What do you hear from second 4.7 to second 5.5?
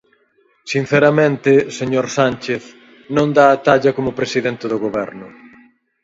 do Goberno.